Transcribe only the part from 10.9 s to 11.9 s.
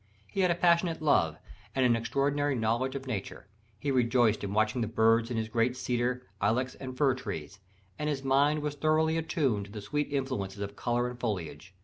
and foliage.